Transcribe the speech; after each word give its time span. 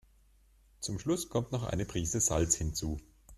Zum 0.79 0.97
Schluss 0.97 1.29
kommt 1.29 1.51
noch 1.51 1.63
eine 1.63 1.85
Prise 1.85 2.19
Salz 2.21 2.55
hinzu. 2.55 2.99